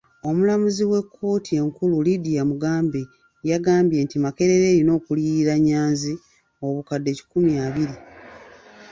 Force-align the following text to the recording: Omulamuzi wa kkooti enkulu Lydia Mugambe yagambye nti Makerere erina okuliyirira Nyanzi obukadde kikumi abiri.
Omulamuzi 0.27 0.83
wa 0.91 0.99
kkooti 1.05 1.51
enkulu 1.61 1.95
Lydia 2.05 2.43
Mugambe 2.49 3.01
yagambye 3.49 3.99
nti 4.05 4.17
Makerere 4.23 4.65
erina 4.71 4.91
okuliyirira 4.99 5.53
Nyanzi 5.67 6.13
obukadde 6.65 7.11
kikumi 7.17 7.53
abiri. 7.65 7.95